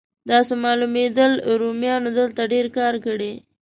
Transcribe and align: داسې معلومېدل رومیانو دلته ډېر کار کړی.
داسې 0.29 0.53
معلومېدل 0.63 1.31
رومیانو 1.61 2.09
دلته 2.19 2.41
ډېر 2.53 2.65
کار 2.77 2.93
کړی. 3.05 3.33